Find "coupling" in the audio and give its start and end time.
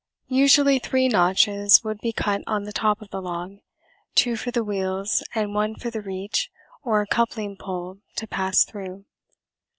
7.05-7.55